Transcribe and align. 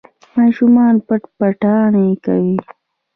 ماشومان 0.37 0.95
پټ 1.07 1.21
پټانې 1.37 2.07
کوي. 2.25 2.55